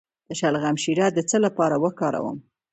[0.27, 2.37] د شلغم شیره د څه لپاره وکاروم؟